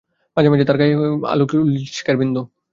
মাঝে 0.37 0.49
মাঝে 0.51 0.65
তার 0.67 0.77
গায়ে 0.77 0.93
গায়ে 0.93 1.13
আলোকশিখার 1.25 2.15
বিন্দু। 2.21 2.41